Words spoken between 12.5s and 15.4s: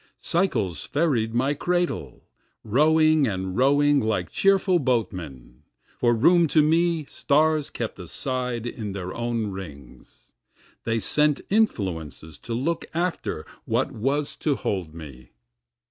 look after what was to hold me.